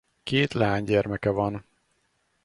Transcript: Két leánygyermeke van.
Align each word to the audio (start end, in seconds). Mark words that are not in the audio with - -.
Két 0.23 0.53
leánygyermeke 0.53 1.29
van. 1.31 1.65